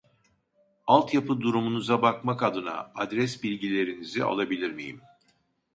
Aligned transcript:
Alt 0.87 1.13
yapı 1.13 1.41
durumunuza 1.41 2.01
bakmak 2.01 2.43
adına 2.43 2.91
adres 2.95 3.43
bilgilerinizi 3.43 4.23
alabilir 4.23 4.71
miyim? 4.71 5.01